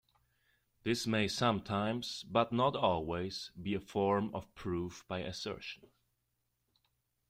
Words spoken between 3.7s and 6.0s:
a form of proof by assertion.